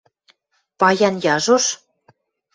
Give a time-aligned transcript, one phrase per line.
[0.79, 1.65] Паян яжош!